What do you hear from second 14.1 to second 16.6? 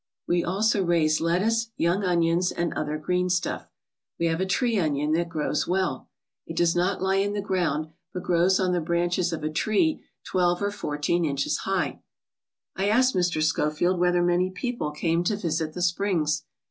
many people came to visit the springs.